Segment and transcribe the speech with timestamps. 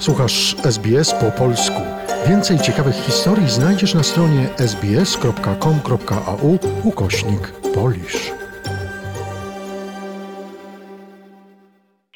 [0.00, 1.82] Słuchasz SBS po polsku.
[2.28, 4.42] Więcej ciekawych historii znajdziesz na stronie
[4.72, 6.50] sbs.com.au
[6.90, 7.42] ukośnik
[7.74, 8.32] polisz.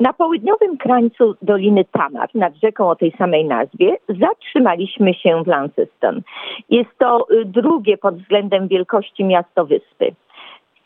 [0.00, 6.22] Na południowym krańcu Doliny Tamar, nad rzeką o tej samej nazwie, zatrzymaliśmy się w Launceston.
[6.70, 10.14] Jest to y, drugie pod względem wielkości miasto wyspy.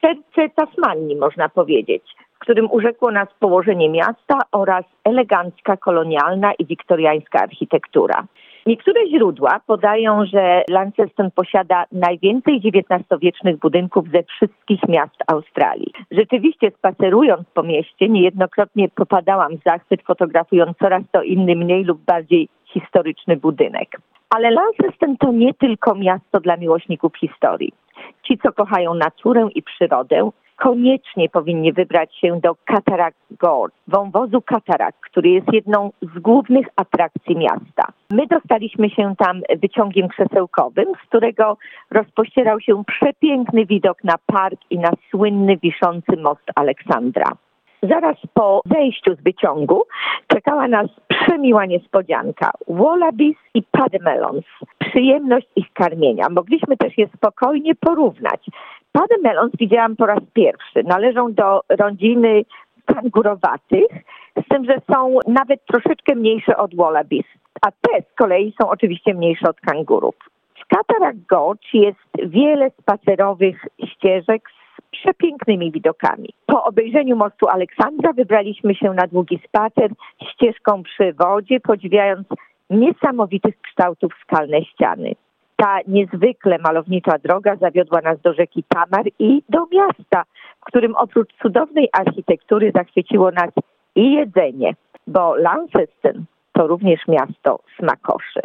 [0.00, 2.02] Serce Tasmanii, można powiedzieć
[2.48, 8.24] którym urzekło nas położenie miasta oraz elegancka kolonialna i wiktoriańska architektura.
[8.66, 15.92] Niektóre źródła podają, że Launceston posiada najwięcej XIX-wiecznych budynków ze wszystkich miast Australii.
[16.10, 22.48] Rzeczywiście spacerując po mieście niejednokrotnie popadałam w zachwyt fotografując coraz to inny mniej lub bardziej
[22.64, 24.00] historyczny budynek.
[24.30, 27.72] Ale Launceston to nie tylko miasto dla miłośników historii.
[28.22, 35.00] Ci, co kochają naturę i przyrodę, koniecznie powinni wybrać się do Cataract Gorge, wąwozu Cataract,
[35.00, 37.92] który jest jedną z głównych atrakcji miasta.
[38.10, 41.56] My dostaliśmy się tam wyciągiem krzesełkowym, z którego
[41.90, 47.32] rozpościerał się przepiękny widok na park i na słynny wiszący most Aleksandra.
[47.82, 49.82] Zaraz po zejściu z wyciągu
[50.26, 52.50] czekała nas przemiła niespodzianka.
[52.68, 54.44] Wallabies i pademelons.
[54.78, 56.26] Przyjemność ich karmienia.
[56.30, 58.46] Mogliśmy też je spokojnie porównać.
[58.92, 60.82] Pademelons widziałam po raz pierwszy.
[60.84, 62.42] Należą do rodziny
[62.94, 63.88] kangurowatych,
[64.44, 67.26] z tym, że są nawet troszeczkę mniejsze od wallabies.
[67.66, 70.14] A te z kolei są oczywiście mniejsze od kangurów.
[70.54, 76.28] W Cataract Gorge jest wiele spacerowych ścieżek z przepięknymi widokami.
[76.46, 79.90] Po obejrzeniu mostu Aleksandra wybraliśmy się na długi spacer
[80.32, 82.26] ścieżką przy wodzie, podziwiając
[82.70, 85.14] niesamowitych kształtów skalne ściany.
[85.62, 90.22] Ta niezwykle malownicza droga zawiodła nas do rzeki Tamar i do miasta,
[90.60, 93.50] w którym oprócz cudownej architektury zachwyciło nas
[93.94, 94.72] i jedzenie,
[95.06, 98.40] bo Launceston to również miasto smakoszy.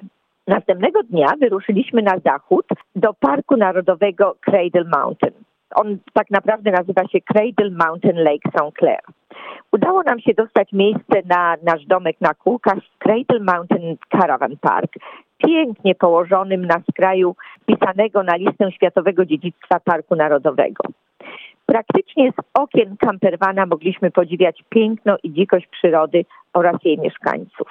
[0.47, 2.65] Następnego dnia wyruszyliśmy na zachód
[2.95, 5.33] do Parku Narodowego Cradle Mountain.
[5.75, 8.77] On tak naprawdę nazywa się Cradle Mountain Lake St.
[8.79, 9.01] Clair.
[9.71, 14.91] Udało nam się dostać miejsce na nasz domek na kółkach w Cradle Mountain Caravan Park,
[15.45, 20.83] pięknie położonym na skraju wpisanego na listę Światowego Dziedzictwa Parku Narodowego.
[21.65, 27.67] Praktycznie z okien campervana mogliśmy podziwiać piękno i dzikość przyrody oraz jej mieszkańców.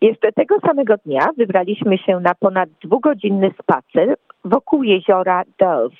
[0.00, 5.96] Jeszcze tego samego dnia wybraliśmy się na ponad dwugodzinny spacer wokół jeziora Dove,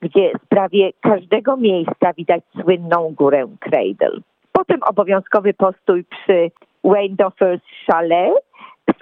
[0.00, 4.20] gdzie z prawie każdego miejsca widać słynną górę Cradle.
[4.52, 6.50] Potem obowiązkowy postój przy
[6.84, 8.32] Wayne Doffers Chalet,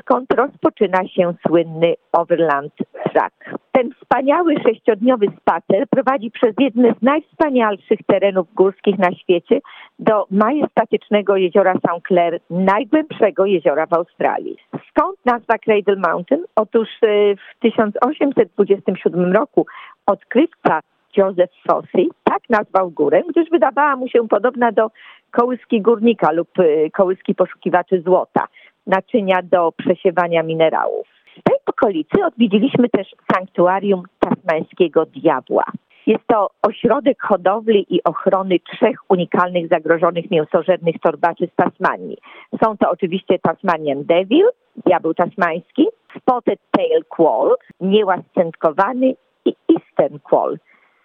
[0.01, 2.73] skąd rozpoczyna się słynny Overland
[3.13, 3.35] Track.
[3.73, 9.61] Ten wspaniały sześciodniowy spacer prowadzi przez jedne z najwspanialszych terenów górskich na świecie
[9.99, 12.07] do majestatycznego jeziora St.
[12.09, 14.57] Clair, najgłębszego jeziora w Australii.
[14.91, 16.45] Skąd nazwa Cradle Mountain?
[16.57, 19.67] Otóż y, w 1827 roku
[20.07, 20.81] odkrywca
[21.17, 24.91] Joseph Fossey tak nazwał górę, gdyż wydawała mu się podobna do
[25.31, 28.47] kołyski górnika lub y, kołyski poszukiwaczy złota,
[28.87, 31.07] naczynia do przesiewania minerałów.
[31.39, 35.65] W tej okolicy odwiedziliśmy też sanktuarium tasmańskiego diabła.
[36.07, 42.17] Jest to ośrodek hodowli i ochrony trzech unikalnych zagrożonych mięsożernych torbaczy z Tasmanii.
[42.65, 44.45] Są to oczywiście Tasmanian Devil,
[44.87, 45.87] diabeł tasmański,
[46.19, 49.15] Spotted Tail Quoll, niełaz centkowany
[49.45, 50.59] i Eastern Quoll,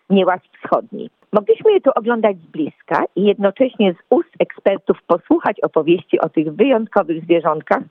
[0.09, 1.09] niełaz wschodni.
[1.33, 4.29] Mogliśmy je tu oglądać z bliska i jednocześnie z ust
[4.65, 7.83] ekspertów posłuchać opowieści o tych wyjątkowych zwierzątkach,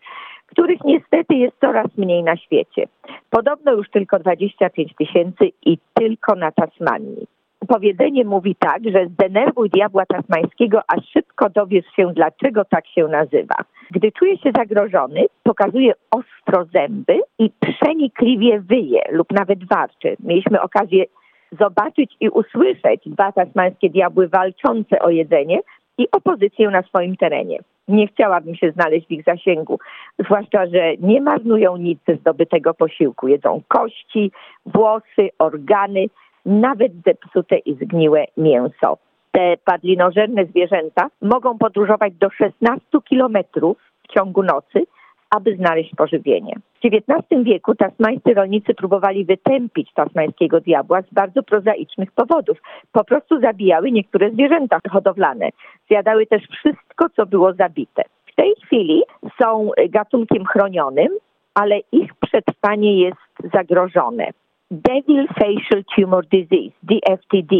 [0.46, 2.86] których niestety jest coraz mniej na świecie.
[3.30, 7.26] Podobno już tylko 25 tysięcy i tylko na Tasmanii.
[7.68, 13.54] Powiedzenie mówi tak, że zdenerwuj diabła tasmańskiego, a szybko dowiesz się, dlaczego tak się nazywa.
[13.90, 20.16] Gdy czuje się zagrożony, pokazuje ostro zęby i przenikliwie wyje lub nawet warczy.
[20.20, 21.04] Mieliśmy okazję
[21.60, 25.60] zobaczyć i usłyszeć dwa tasmańskie diabły walczące o jedzenie
[25.99, 27.58] i opozycję na swoim terenie.
[27.88, 29.79] Nie chciałabym się znaleźć w ich zasięgu,
[30.19, 33.29] zwłaszcza, że nie marnują nic ze zdobytego posiłku.
[33.29, 34.32] Jedzą kości,
[34.67, 36.06] włosy, organy,
[36.46, 38.99] nawet zepsute i zgniłe mięso.
[39.32, 44.87] Te padlinożerne zwierzęta mogą podróżować do 16 kilometrów w ciągu nocy,
[45.36, 46.54] aby znaleźć pożywienie.
[46.75, 52.58] W XIX wieku tasmańscy rolnicy próbowali wytępić tasmańskiego diabła z bardzo prozaicznych powodów.
[52.92, 55.48] Po prostu zabijały niektóre zwierzęta hodowlane.
[55.90, 58.02] Zjadały też wszystko, co było zabite.
[58.26, 59.02] W tej chwili
[59.42, 61.08] są gatunkiem chronionym,
[61.54, 64.30] ale ich przetrwanie jest zagrożone.
[64.70, 67.56] Devil Facial Tumor Disease, DFTD.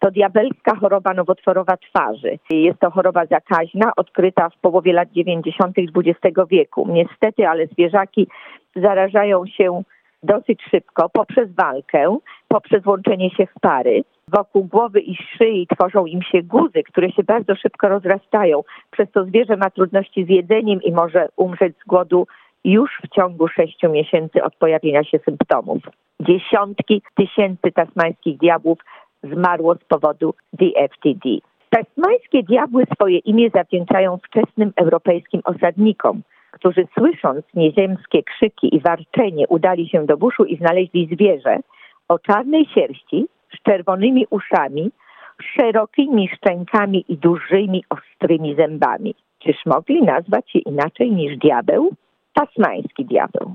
[0.00, 2.38] To diabelska choroba nowotworowa twarzy.
[2.50, 5.76] Jest to choroba zakaźna, odkryta w połowie lat 90.
[5.78, 6.86] XX wieku.
[6.88, 8.28] Niestety, ale zwierzaki
[8.76, 9.82] zarażają się
[10.22, 12.18] dosyć szybko poprzez walkę,
[12.48, 14.04] poprzez łączenie się w pary.
[14.28, 18.62] Wokół głowy i szyi tworzą im się guzy, które się bardzo szybko rozrastają.
[18.90, 22.26] Przez to zwierzę ma trudności z jedzeniem i może umrzeć z głodu
[22.64, 25.82] już w ciągu sześciu miesięcy od pojawienia się symptomów.
[26.20, 28.78] Dziesiątki tysięcy tasmańskich diabłów
[29.22, 31.28] zmarło z powodu DFTD.
[31.70, 39.88] Tasmańskie diabły swoje imię zawdzięczają wczesnym europejskim osadnikom, którzy słysząc nieziemskie krzyki i warczenie udali
[39.88, 41.56] się do buszu i znaleźli zwierzę
[42.08, 44.90] o czarnej sierści, z czerwonymi uszami,
[45.56, 49.14] szerokimi szczękami i dużymi, ostrymi zębami.
[49.38, 51.90] Czyż mogli nazwać je inaczej niż diabeł?
[52.34, 53.54] Tasmański diabeł.